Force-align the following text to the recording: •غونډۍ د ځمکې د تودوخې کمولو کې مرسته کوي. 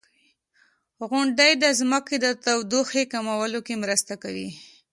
•غونډۍ 1.09 1.51
د 1.63 1.65
ځمکې 1.79 2.15
د 2.19 2.25
تودوخې 2.43 3.03
کمولو 3.13 3.59
کې 3.67 3.75
مرسته 3.83 4.13
کوي. 4.23 4.49